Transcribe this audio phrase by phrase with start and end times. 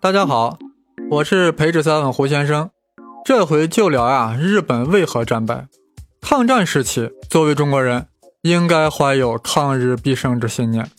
[0.00, 0.58] 大家好，
[1.10, 2.70] 我是裴志三胡先生。
[3.24, 5.68] 这回就聊啊，日本为何战败？
[6.20, 8.06] 抗战时期，作为中国人，
[8.42, 10.90] 应该怀有抗日必胜之信念。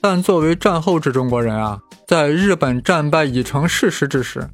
[0.00, 4.48] 但作为战后之中国人啊，在日本战败已成事实之时，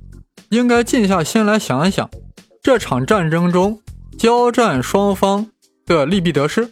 [0.51, 2.09] 应该静下心来想一想，
[2.63, 3.81] 这场战争中
[4.17, 5.49] 交战双方
[5.85, 6.71] 的利弊得失。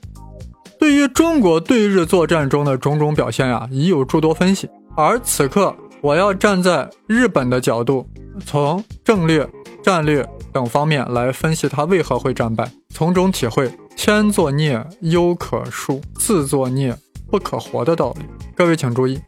[0.79, 4.71] 对于中国对日作战中的种种表现啊，已有诸多分析。
[4.97, 8.07] 而此刻，我要站在日本的角度，
[8.47, 9.49] 从战略、
[9.83, 16.97] 战略等方面来分析他为何会战败，从中体会“天作孽犹可恕，自作孽
[17.29, 18.25] 不可活”的道理。
[18.55, 19.21] 各位请注意，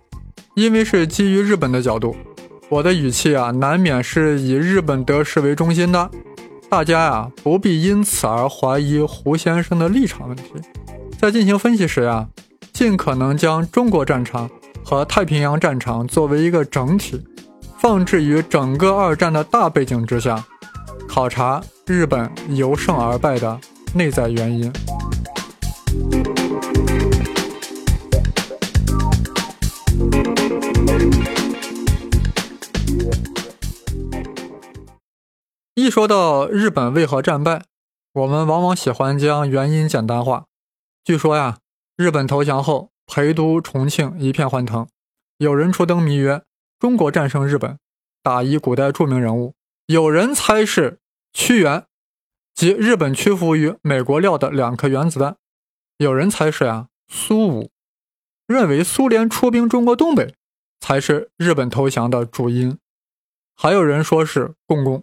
[0.55, 2.15] 因为是基于日本的角度，
[2.69, 6.09] 我的语气啊，难免是以日本得失为中心的。
[6.69, 10.45] 大家呀，不必因此而怀疑胡先生的立场问题。
[11.19, 12.29] 在进行分析时呀，
[12.73, 14.49] 尽可能将中国战场
[14.91, 17.25] 和太平洋战场作为一个整体，
[17.79, 20.45] 放置于整个二战的大背景之下，
[21.09, 23.61] 考察日本由胜而败的
[23.95, 24.73] 内在原因。
[35.77, 37.63] 一说到日本为何战败，
[38.15, 40.47] 我们往往喜欢将原因简单化。
[41.05, 41.59] 据说呀，
[41.97, 44.87] 日本投降后，陪都重庆一片欢腾。
[45.39, 46.45] 有人出灯谜曰
[46.79, 47.77] ：“中国战胜日本，
[48.23, 49.55] 打一古代著名人物。”
[49.87, 51.01] 有人猜是
[51.33, 51.85] 屈原，
[52.55, 55.37] 即日本屈服于美国料的两颗原子弹。
[55.97, 57.73] 有人猜是啊苏武，
[58.47, 60.37] 认为苏联出兵中国东北
[60.79, 62.79] 才是日本投降的主因。
[63.57, 65.03] 还有人说是共工，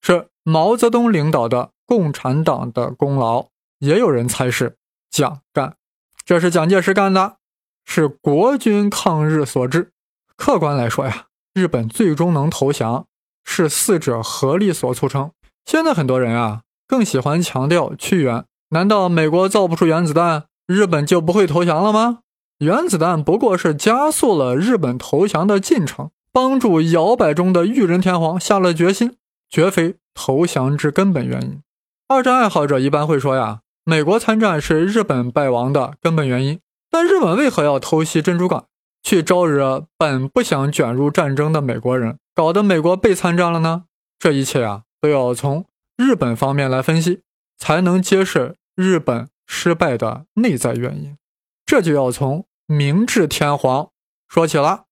[0.00, 3.48] 是毛泽东领导的共产党的功劳。
[3.80, 4.76] 也有人猜是。
[5.10, 5.76] 蒋干，
[6.24, 7.36] 这是蒋介石干的，
[7.84, 9.90] 是国军抗日所致。
[10.36, 13.06] 客观来说呀，日本最终能投降，
[13.44, 15.32] 是四者合力所促成。
[15.66, 18.44] 现在很多人啊，更喜欢强调屈原。
[18.70, 22.20] 难道美国造不出原子弹，日本就不会投降了吗？
[22.58, 29.18] 原子弹不过是加速了日本投降的进程，帮助摇摆中的裕仁天皇下了决心，
[29.50, 31.60] 绝非投降之根本原因。
[32.08, 33.60] 二战爱好者一般会说呀。
[33.86, 36.58] 美国参战是日本败亡的根本原因，
[36.90, 38.66] 但日本为何要偷袭珍珠港，
[39.02, 43.84] 去招惹本不想卷入战争的美国人，搞得美国被参战了呢？
[44.18, 45.66] 这一切啊，都要从
[45.98, 47.20] 日本方面来分析，
[47.58, 51.18] 才能揭示日本失败的内在原因。
[51.66, 53.90] 这就要从明治天皇
[54.26, 54.84] 说起了。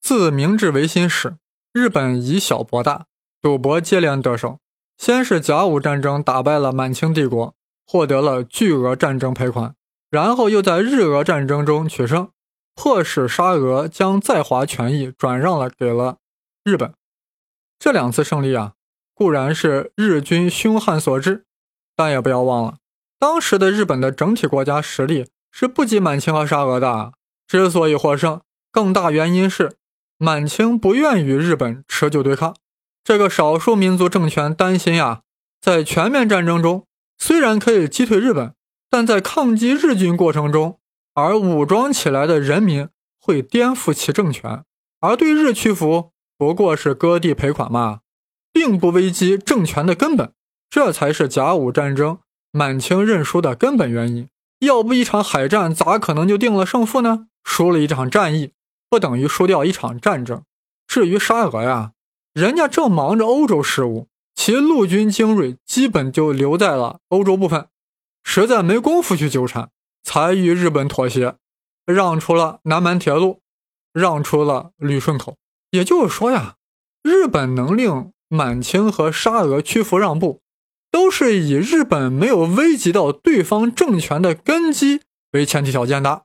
[0.00, 1.36] 自明治维新时，
[1.74, 3.04] 日本以小博大，
[3.42, 4.58] 赌博接连得手，
[4.96, 7.54] 先是甲午战争打败了满清帝国。
[7.90, 9.74] 获得了巨额战争赔款，
[10.10, 12.28] 然后又在日俄战争中取胜，
[12.74, 16.18] 迫使沙俄将在华权益转让了给了
[16.62, 16.92] 日本。
[17.78, 18.74] 这两次胜利啊，
[19.14, 21.46] 固然是日军凶悍所致，
[21.96, 22.76] 但也不要忘了，
[23.18, 27.14] 当时的日本的整体国家实力是不及满清和沙俄的。
[27.46, 29.76] 之所以获胜，更大原因是
[30.18, 32.54] 满清不愿与日本持久对抗。
[33.02, 35.22] 这个少数民族政权担心呀，
[35.58, 36.84] 在全面战争中。
[37.18, 38.54] 虽然可以击退日本，
[38.88, 40.78] 但在抗击日军过程中，
[41.14, 42.88] 而武装起来的人民
[43.20, 44.64] 会颠覆其政权，
[45.00, 48.00] 而对日屈服不过是割地赔款嘛，
[48.52, 50.32] 并不危及政权的根本。
[50.70, 52.18] 这才是甲午战争
[52.52, 54.28] 满清认输的根本原因。
[54.60, 57.28] 要不一场海战咋可能就定了胜负呢？
[57.44, 58.52] 输了一场战役
[58.90, 60.42] 不等于输掉一场战争。
[60.86, 61.92] 至于沙俄呀，
[62.32, 64.08] 人家正忙着欧洲事务。
[64.38, 67.66] 其陆军精锐基本就留在了欧洲部分，
[68.22, 69.70] 实在没工夫去纠缠，
[70.04, 71.34] 才与日本妥协，
[71.84, 73.40] 让出了南满铁路，
[73.92, 75.36] 让出了旅顺口。
[75.72, 76.54] 也就是说呀，
[77.02, 80.40] 日本能令满清和沙俄屈服让步，
[80.92, 85.00] 都是以日本没有危及到对方政权的根基
[85.32, 86.22] 为前提条件的。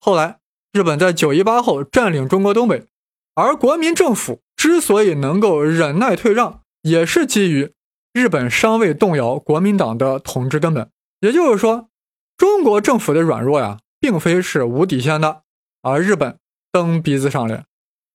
[0.00, 0.40] 后来，
[0.72, 2.88] 日本在九一八后占领中国东北，
[3.36, 6.62] 而国民政府之所以能够忍耐退让。
[6.82, 7.72] 也是基于
[8.12, 10.90] 日本尚未动摇国民党的统治根本，
[11.20, 11.88] 也就是说，
[12.36, 15.42] 中国政府的软弱呀，并非是无底线的，
[15.82, 16.38] 而日本
[16.72, 17.64] 蹬鼻子上脸。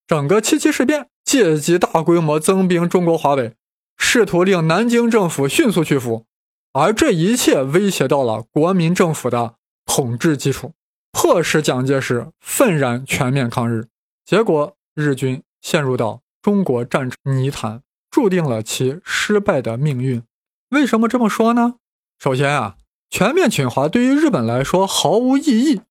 [0.07, 3.55] 整个七七事变借机大规模增兵中国华北，
[3.97, 6.25] 试图令南京政府迅速屈服，
[6.73, 9.55] 而这一切威胁到了国民政府的
[9.85, 10.73] 统治基础，
[11.11, 13.87] 迫使蒋介石愤然全面抗日，
[14.25, 17.81] 结果日军陷入到中国战争泥潭。
[18.13, 20.21] 注定了其失败的命运。
[20.69, 21.77] 为什么这么说呢？
[22.19, 22.75] 首先啊，
[23.09, 25.81] 全面侵华对于日本来说毫无意义。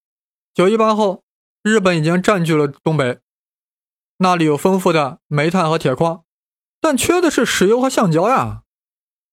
[0.55, 1.25] 九一八后，
[1.65, 3.19] 日本已经占据了东北，
[4.19, 6.23] 那里有丰富的煤炭和铁矿，
[6.81, 8.63] 但缺的是石油和橡胶呀。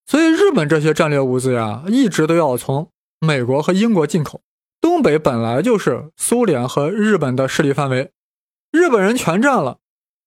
[0.08, 2.90] 所以日本这些战略物资呀，一直都要从
[3.20, 4.42] 美国和英国进口。
[4.82, 8.12] 东北本来就是苏联和日本的势力范围，
[8.72, 9.78] 日本人全占了，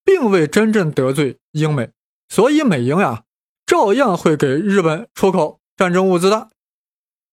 [0.04, 1.90] 并未真正得罪英美，
[2.32, 3.24] 所以美英呀，
[3.66, 6.48] 照样会给日本出口战争物资的。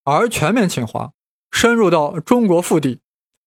[0.04, 1.14] 而全面侵华
[1.52, 3.00] 深入到中国腹地，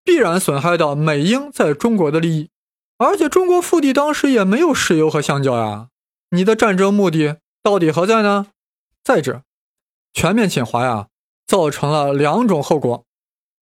[0.04, 2.50] 必然损害到美英在中国的利益。
[2.98, 5.88] 而且中国腹地当时也没有石油和橡胶呀，
[6.30, 8.46] 你的战争目的到底何在呢？
[9.02, 9.42] 再者，
[10.12, 11.08] 全面侵华呀，
[11.48, 13.04] 造成了两种后果：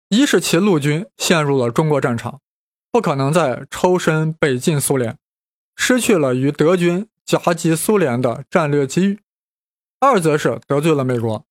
[0.09, 2.39] 一是其陆军陷入了中国战场，
[2.91, 5.19] 不可能再抽身北进苏联，
[5.75, 9.15] 失去了与德军夹击苏联的战略机遇；
[9.99, 11.45] 二则是得罪了美国，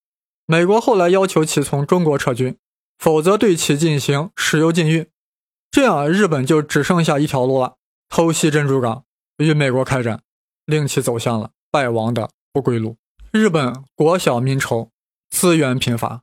[0.47, 2.57] 美国后来要求其从中国撤军，
[2.99, 5.07] 否则对其进行石油禁运。
[5.71, 7.75] 这样，日本就只剩下一条路了：
[8.09, 9.05] 偷袭珍珠港，
[9.39, 10.23] 与美国开战，
[10.65, 12.97] 令其走向了败亡的不归路。
[13.33, 14.91] 日本国小民稠，
[15.31, 16.23] 资源贫乏，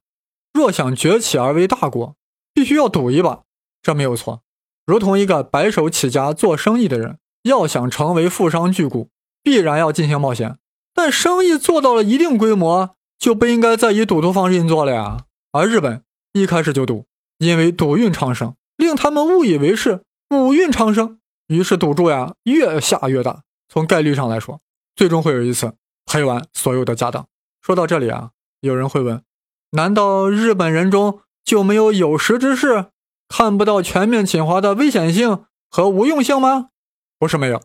[0.53, 2.15] 若想崛起而为大国，
[2.53, 3.44] 必须要赌一把，
[3.81, 4.44] 这没有错。
[4.86, 9.09] 如同一个白手起家做生意的人，要想成为富商巨贾，
[9.44, 10.58] 必然要进行冒险。
[10.94, 15.26] 但生意做到了一定规模，就不应该再以赌徒方式运作了呀。
[15.52, 16.04] 而日本
[16.34, 17.06] 一开始就赌，
[17.38, 18.56] 因为赌运昌盛。
[18.78, 20.02] 令他们误以为是
[20.32, 23.44] 五运昌盛，于是赌注呀越下越大。
[23.70, 24.60] 从概率上来说，
[24.96, 25.76] 最终会有一次
[26.08, 27.28] 赔完所有的家当。
[27.62, 29.22] 说到这里啊，有人会问：
[29.72, 32.88] 难道日本人中就没有有识之士，
[33.30, 36.70] 看不到全面侵华的危险性和无用性吗？
[37.20, 37.62] 不是没有，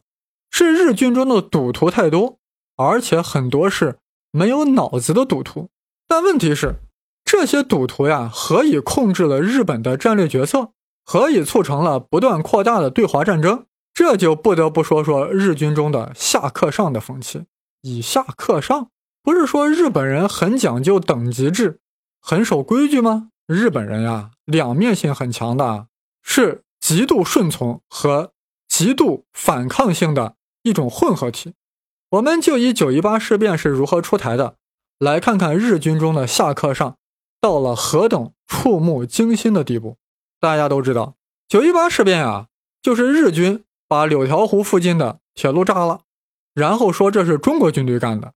[0.51, 2.39] 是日军中的赌徒太多，
[2.77, 3.99] 而且很多是
[4.31, 5.69] 没有脑子的赌徒。
[6.09, 6.77] 但问题是，
[7.25, 10.73] 这些赌徒呀，何以控制了日本的战略决策？
[11.05, 13.67] 何以促成了不断扩大的对华战争？
[13.95, 17.47] 这就不得不说说日军中的下克上的风气。
[17.83, 18.91] 以下克上，
[19.23, 21.81] 不是说日本人很讲究等级制，
[22.21, 23.31] 很守规矩吗？
[23.47, 25.87] 日本人呀，两面性很强的，
[26.23, 28.33] 是极度顺从和
[28.69, 30.36] 极度反抗性的
[30.67, 31.55] 一种混合体。
[32.11, 34.57] 我们就以九一八事变是如何出台的，
[34.99, 36.97] 来看看日军中的下克上
[37.41, 39.97] 到了何等触目惊心的地步。
[40.41, 41.15] 大家都知道，
[41.49, 42.49] 九一八事变啊，
[42.83, 46.01] 就是日军把柳条湖附近的铁路炸了，
[46.53, 48.33] 然后说这是中国军队干的，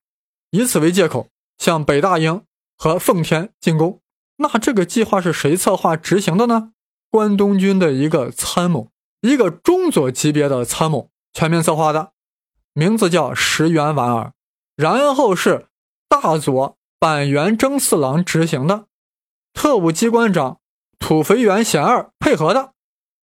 [0.51, 1.29] 以此为借口
[1.59, 2.43] 向北大营
[2.77, 4.01] 和奉天进攻。
[4.37, 6.73] 那这个计划是谁策划执行的呢？
[7.11, 8.89] 关东军的一个参谋，
[9.21, 12.13] 一个中佐级别的参谋全面策划的，
[12.73, 14.33] 名字叫石原莞尔。
[14.77, 15.69] 然后是
[16.09, 18.87] 大佐板垣征四郎执行的，
[19.53, 20.59] 特务机关长。
[20.99, 22.75] 土肥原贤二配合的，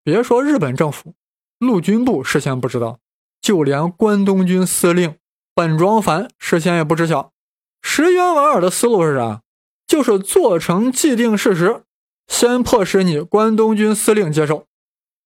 [0.03, 1.13] 别说日本政府，
[1.59, 2.99] 陆军部事先不知道，
[3.39, 5.15] 就连关东军司令
[5.53, 7.31] 本庄繁事先也不知晓。
[7.83, 9.43] 石原莞尔的思路是啥？
[9.85, 11.83] 就是做成既定事实，
[12.27, 14.65] 先迫使你关东军司令接受，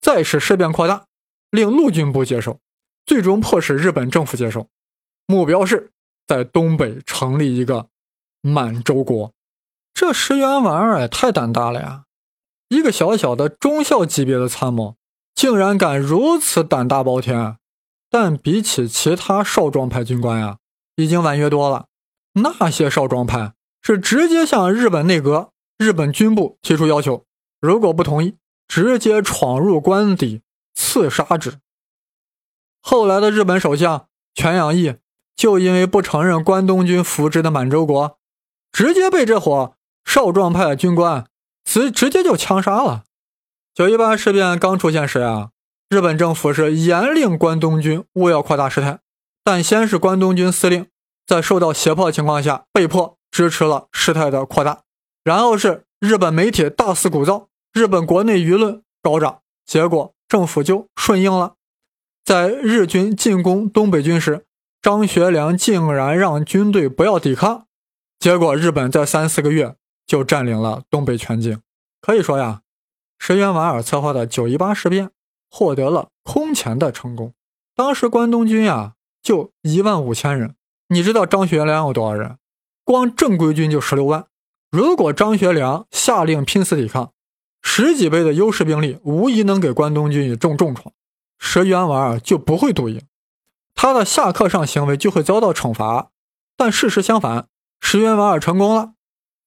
[0.02, 1.06] 再使事变扩大，
[1.50, 2.60] 令陆军部接受，
[3.06, 4.68] 最终迫使日本政府接受。
[5.26, 5.92] 目标是
[6.28, 7.88] 在东北成立一个
[8.42, 9.34] 满洲国。
[9.94, 12.06] 这石原莞尔也太胆大了呀！
[12.70, 14.96] 一个小小的中校级别的参谋，
[15.36, 17.58] 竟然敢如此胆大包天，
[18.10, 20.58] 但比起其他少壮派军官呀，
[20.96, 21.88] 已经婉约多了。
[22.34, 27.26] 那些少壮派是直接向日本内阁、日本军部提出要求，
[27.60, 30.42] 如果不同意，直接闯入官邸
[30.74, 31.60] 刺杀之。
[32.82, 34.96] 后来的日本首相全养义
[35.36, 38.18] 就因为不承认关东军扶植的满洲国，
[38.72, 41.26] 直接被这伙少壮派军官。
[41.64, 43.04] 直直接就枪杀了。
[43.74, 45.52] 九一八事变刚出现时啊，
[45.90, 49.00] 日本政府是严令关东军勿要扩大事态，
[49.44, 50.88] 但先是关东军司令
[51.26, 54.82] 在受到胁迫情况下被迫支持了事态的扩大，
[55.24, 61.54] 然后是日本媒体大肆鼓噪，日本国内舆论高涨，结果政府就顺应了。
[62.24, 64.46] 在日军进攻东北军时，
[64.82, 67.68] 张学良竟然让军队不要抵抗，
[68.20, 69.76] 结果日本在三四个月。
[70.08, 71.62] 就占领了东北全境，
[72.02, 72.64] 可以说呀，
[73.18, 75.10] 石原莞尔策划的九一八事变
[75.50, 77.34] 获得了空前的成功。
[77.78, 80.56] 当时关东军呀就一万五千人，
[80.90, 82.36] 你知道张学良有多少人？
[82.84, 84.26] 光正规军就十六万。
[84.70, 87.14] 如果张学良下令拼死抵抗，
[87.62, 90.94] 十几倍的优势兵力无疑能给关东军以重重创，
[91.44, 93.02] 石原莞尔就不会读赢，
[93.74, 96.12] 他的下课上行为就会遭到惩罚。
[96.56, 97.48] 但事实相反，
[97.82, 98.94] 石原莞尔成功了。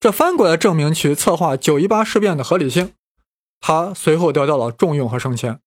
[0.01, 2.93] 这翻过来证明其策划九一八事变的合理性，
[3.61, 5.61] 他随后得到了重用和升迁。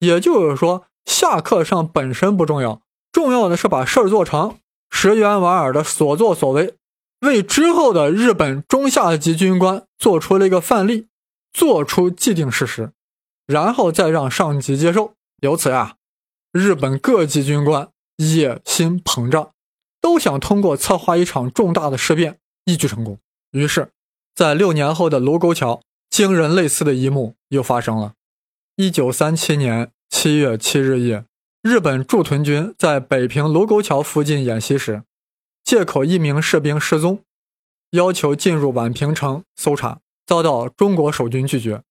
[0.00, 2.82] 也就是说，下课上本身不重要，
[3.12, 4.58] 重要的是把事儿做成。
[4.90, 6.74] 石原莞尔的所作所为，
[7.20, 11.06] 为之后的日本中下级军官做出了一个范例，
[11.52, 12.92] 做出既定事实，
[13.46, 15.14] 然后再让上级接受。
[15.40, 15.96] 由此啊，
[16.52, 19.52] 日本各级军官野心膨胀，
[20.00, 23.18] 都想通过策划一场重大的事变一举成功。
[23.52, 23.90] 于是，
[24.34, 25.80] 在六年后的卢沟桥，
[26.10, 28.14] 惊人类似的一幕又发生了。
[28.76, 31.24] 一九三七年七月七日夜。
[31.60, 35.02] 日本驻屯军在北平卢沟桥附近演习时，
[35.64, 37.24] 借口一名士兵失踪，
[37.90, 41.82] 要求进入宛平城搜查，遭到中国守军拒绝。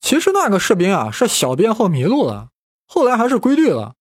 [0.00, 2.48] 其实那个士兵啊是小便后迷路了，
[2.86, 3.94] 后来还是归队了。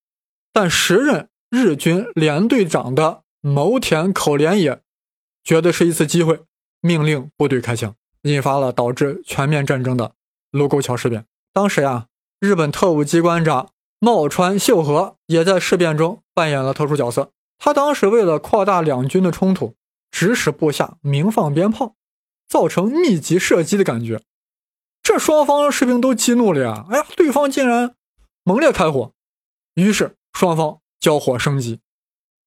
[0.54, 4.82] 但时任日军联队长的牟田口连也
[5.44, 6.42] 觉得是一次机会，
[6.82, 10.13] 命令部队开枪，引发了导致全面战争的
[10.51, 11.25] 卢沟桥事变。
[11.51, 12.08] 当时呀，
[12.39, 13.70] 日本特务机关长。
[14.00, 17.32] 茂川秀和也在事变中扮演了特殊角色。
[17.58, 19.74] 他当时为了扩大两军的冲突，
[20.12, 21.96] 指使部下鸣放鞭炮，
[22.48, 24.22] 造成密集射击的感觉。
[25.01, 26.86] 这双方士兵都激怒了呀！
[26.92, 27.96] 哎呀，对方竟然
[28.48, 29.12] 猛烈开火，
[29.74, 31.80] 于是双方交火升级。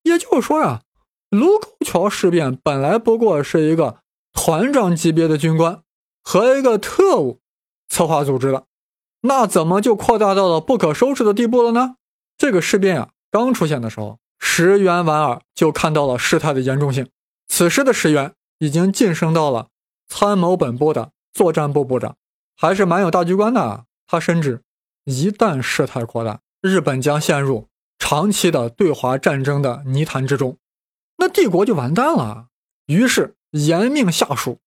[0.04, 0.82] 也就是说呀，
[1.28, 3.98] 卢沟桥事变本来不过是一个
[4.32, 5.82] 团长级别的军官
[6.22, 7.40] 和一个特务
[7.88, 8.64] 策划组织的。
[9.22, 11.96] 那怎么就扩大到了不可收拾的地步了呢？
[12.36, 17.10] 这个事变啊，刚出现的时候，石原莞尔就看到了事态的严重性。
[17.48, 19.70] 此时的石原已经晋升到了
[20.06, 22.14] 参谋本部的作战部部长，
[22.56, 23.84] 还是蛮有大局观的。
[24.06, 24.62] 他深知，
[25.08, 30.58] 一旦事态扩大，日本将陷入长期的对华战争的泥潭之中，
[31.16, 32.48] 那帝国就完蛋了。
[32.88, 34.58] 于是严命下属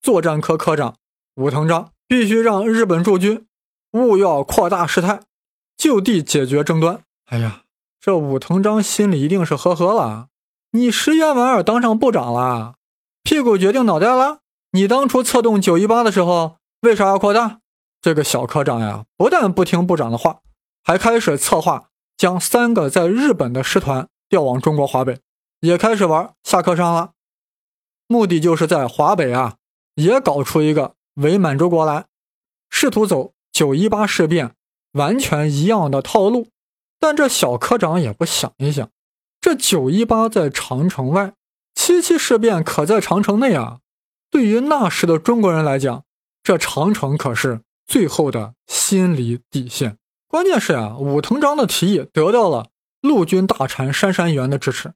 [0.00, 0.96] 作战科科长
[1.34, 3.46] 武藤章，必须让日本驻军。
[3.92, 5.20] 勿要扩大事态，
[5.76, 7.02] 就地解决争端。
[7.26, 7.64] 哎呀，
[8.00, 10.28] 这武藤章心里一定是呵呵了。
[10.70, 12.76] 你石原莞尔当上部长了，
[13.22, 14.38] 屁股决定脑袋了。
[14.72, 17.60] 你当初策动九一八的时候，为啥要扩大？
[18.06, 20.38] 这个小科长呀，不但不听部长的话，
[20.84, 25.18] 还开始策划将三个在日本的师团调往中国华北，
[25.58, 27.14] 也开始玩下课上了。
[28.06, 29.56] 目的就是在华北啊，
[29.96, 32.04] 也搞出一个伪满洲国来，
[32.70, 33.32] 试图走。
[33.50, 34.54] 九一八事变
[34.92, 36.46] 完全一样的套路，
[37.00, 38.88] 但这小科长也不想一想，
[39.40, 41.32] 这九一八在长城外，
[41.74, 43.80] 七七事变可在长城内啊！
[44.30, 46.04] 对于那时的中国人来讲，
[46.44, 49.96] 这长城可是最后的心理底线。
[50.28, 52.68] 关键是啊，武藤章的提议得到了
[53.00, 54.92] 陆军大臣杉山元的支持。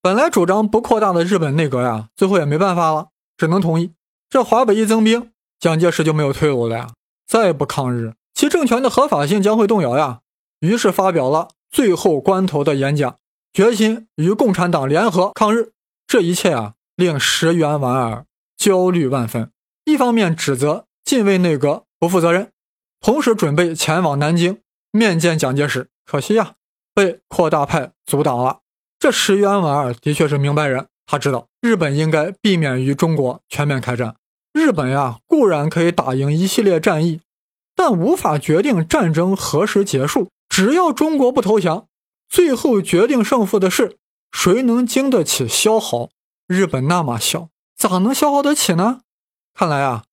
[0.00, 3.92] 本来主张不扩大的日本内阁呀，最后也没办法了，只能同意。
[4.30, 6.90] 这华北一增兵，蒋介石就没有退路了呀。
[7.26, 10.20] 再不抗日，其政权的合法性将会动摇呀。
[10.60, 13.16] 于是发表了最后关头的演讲，
[13.52, 15.72] 决心与共产党联合抗日。
[16.06, 19.50] 这一切啊，令石原莞尔焦虑万分。
[19.84, 22.52] 一方面指责近卫内阁不负责任，
[23.00, 24.60] 同时准备前往南京
[24.90, 25.88] 面见蒋介石。
[26.04, 26.56] 可惜呀，
[26.92, 28.58] 被扩大派阻挡了。
[28.98, 34.16] 这石原莞尔的确是明白人，他知道日本应该避免与中国全面开战。
[34.52, 37.22] 日本呀，固然可以打赢一系列战役，
[37.74, 40.28] 但无法决定战争何时结束。
[40.50, 41.86] 只要中国不投降，
[42.28, 43.96] 最后决定胜负的是
[44.30, 46.10] 谁能经得起消耗。
[46.46, 49.00] 日本那么小，咋能消耗得起呢？
[49.54, 50.04] 看来啊，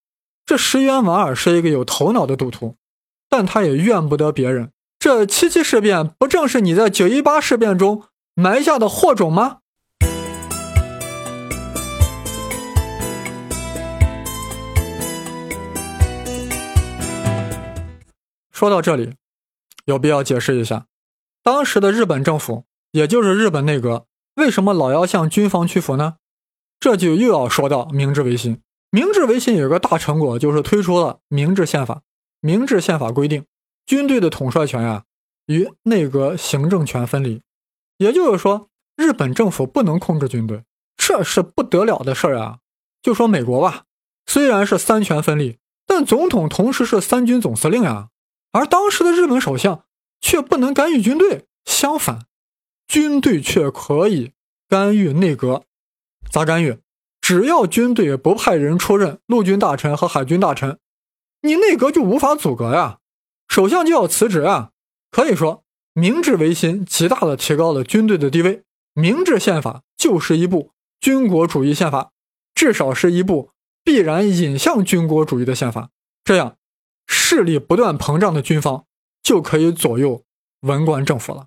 [0.46, 2.76] 这石原莞尔是一个有头脑的赌徒，
[3.28, 4.70] 但他也怨不得别人。
[4.96, 9.58] 这七七事变不正是你在九一八事变中埋下的祸种吗？
[18.52, 19.14] 说到这里，
[19.86, 20.86] 有必要解释一下，
[21.42, 26.18] 当时的日本政府，也就是日本内阁，为什么老要向军方屈服呢？
[26.78, 28.60] 这就又要说到明治维新。
[28.96, 32.00] 明治维新有个大成果，就是推出了明治宪法。
[32.40, 33.44] 明治宪法规定，
[33.84, 35.04] 军队的统帅权呀
[35.44, 37.42] 与内阁行政权分离，
[37.98, 40.64] 也就是说，日本政府不能控制军队，
[40.96, 42.60] 这是不得了的事儿啊！
[43.02, 43.84] 就说美国吧，
[44.24, 48.08] 虽然是三权分立，但总统同时是三军总司令呀。
[48.52, 49.84] 而当时的日本首相
[50.22, 52.20] 却不能干预军队，相反，
[52.88, 54.32] 军队却可以
[54.66, 55.64] 干预内阁。
[56.30, 56.78] 咋干预？
[57.26, 60.78] 只要军队不派人出任陆军大臣和海军大臣，
[61.42, 63.00] 你内阁就无法阻隔呀，
[63.48, 64.70] 首相就要辞职啊。
[65.10, 68.62] 可以说，明治维新极大的提高了军队的地位。
[68.94, 72.12] 明治宪法就是一部军国主义宪法，
[72.54, 73.50] 至少是一部
[73.82, 75.90] 必然引向军国主义的宪法。
[76.22, 76.56] 这样。
[77.08, 78.84] 势力不断膨胀的军方
[79.20, 80.22] 就可以左右
[80.60, 81.46] 文官政府了。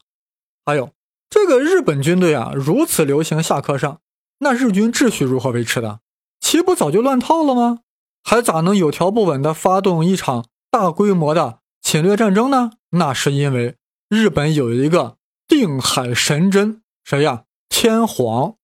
[0.65, 0.91] 还有
[1.29, 4.01] 这个日本军队啊，如此流行下课上，
[4.39, 5.99] 那日军秩序如何维持的？
[6.39, 7.79] 岂不早就乱套了吗？
[8.23, 12.71] 还咋能有条不紊地发动一场大规模的侵略战争呢？
[12.91, 13.75] 那是因为
[14.09, 15.17] 日本有一个
[15.47, 17.43] 定海神针，谁呀？
[17.69, 18.55] 天皇。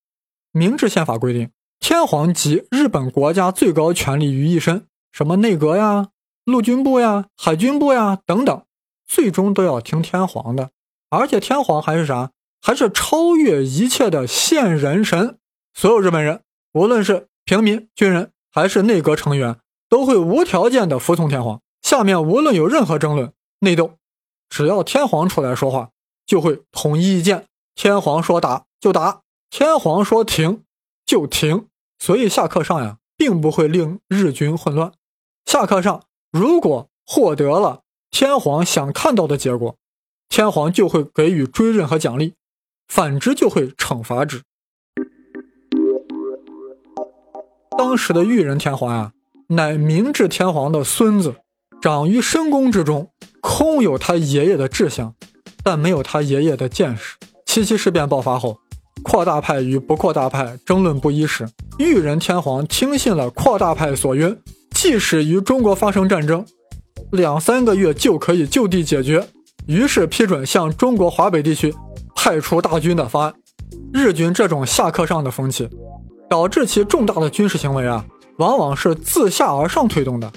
[0.51, 6.07] 明治宪法规定，天皇集日本国家最高权力于一身，什么内阁呀、
[6.45, 8.63] 陆军部呀、海军部呀等等，
[9.05, 10.71] 最终都要听天皇的。
[11.09, 12.31] 而且天皇还是啥？
[12.61, 15.37] 还是超越一切的现人神。
[15.77, 16.41] 所有日本人，
[16.71, 21.61] 无论是平民、军人还是内阁成员，都会无条件的服从天皇。
[21.81, 23.97] 下面无论有任何争论、内斗，
[24.49, 25.89] 只要天皇出来说话，
[26.25, 27.47] 就会统一意见。
[27.75, 29.21] 天皇说打就打。
[29.49, 30.63] 天皇说停
[31.05, 31.67] 就停，
[31.99, 34.93] 所以下课上呀，并不会令日军混乱。
[35.45, 39.75] 下课上如果获得了天皇想看到的结果，
[40.29, 42.35] 天皇就会给予追认和奖励；
[42.87, 44.41] 反之就会惩罚之。
[47.77, 49.11] 当时的裕仁天皇呀，
[49.49, 51.35] 乃明治天皇的孙子，
[51.81, 53.09] 长于深宫之中，
[53.41, 55.13] 空有他爷爷的志向，
[55.63, 57.15] 但没有他爷爷的见识。
[57.45, 58.57] 七七事变爆发后。
[59.03, 64.35] 扩大派与不扩大派争论不一时，裕仁天皇听信了扩大派所云，
[64.71, 66.43] 即使与中国发生战争，
[67.11, 69.27] 两三个月就可以就地解决，
[69.67, 71.71] 于是批准向中国华北地区
[72.15, 73.33] 派出大军的方案。
[73.93, 75.69] 日军这种下课上的风气，
[76.29, 78.03] 导致其重大的军事行为啊，
[78.37, 80.31] 往往是自下而上推动的，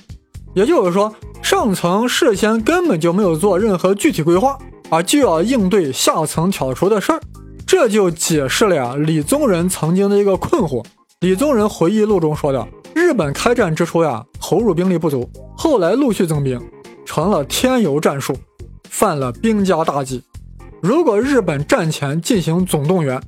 [0.55, 4.59] 也就是说，上层事先根本就没有做任何具体规划，
[4.91, 7.21] 而就要应对下层挑出的事儿。
[7.67, 10.85] 这就解释了呀，李宗仁曾经的一个困惑。
[11.21, 16.61] 李宗仁回忆录中说的，日本开战之初呀，投入兵力不足，后来陆续增兵，
[17.05, 18.35] 成了添油战术，
[18.89, 20.23] 犯了兵家大忌。
[20.81, 23.21] 如果日本战前进行总动员，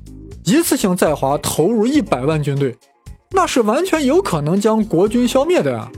[0.51, 2.77] 一次性在华投入一百万军队，
[3.31, 5.89] 那是完全有可能将国军消灭的呀。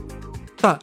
[0.61, 0.77] 但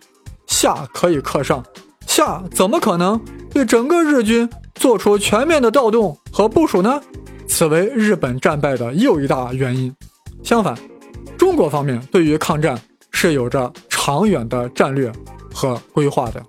[0.49, 1.65] 下可以克上，
[2.05, 3.21] 下怎么可能
[3.53, 7.01] 对整个日军做出全面的调动和部署呢？
[7.47, 9.95] 此为日本战败的又一大原因。
[10.43, 10.77] 相反，
[11.39, 12.77] 中国方面对于抗战
[13.13, 15.13] 是有着长远的战略
[15.55, 16.43] 和规划的。